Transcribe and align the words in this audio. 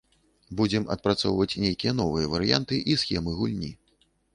Будзем 0.61 0.87
адпрацоўваць 0.95 1.59
нейкія 1.67 1.95
новыя 2.01 2.33
варыянты 2.35 2.85
і 2.91 3.01
схемы 3.07 3.31
гульні. 3.41 3.77